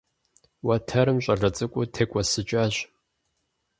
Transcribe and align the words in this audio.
Уэтэрым 0.67 1.17
щӀалэ 1.23 1.49
цӀыкӀур 1.55 1.87
текӀуэсыкӀащ. 1.93 2.75